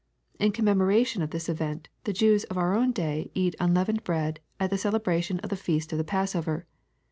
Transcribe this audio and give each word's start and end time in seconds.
In 0.39 0.51
commemoration 0.51 1.21
of 1.21 1.29
this 1.29 1.47
event 1.47 1.87
the 2.05 2.11
Jews 2.11 2.43
of 2.45 2.57
our 2.57 2.73
own 2.75 2.91
day 2.91 3.29
eat 3.35 3.53
unleavened 3.59 4.03
bread 4.03 4.39
at 4.59 4.71
the 4.71 4.77
celebration 4.79 5.37
of 5.41 5.51
their 5.51 5.57
Feast 5.57 5.91
of 5.91 5.99
the 5.99 6.03
Pass 6.03 6.35
over. 6.35 6.65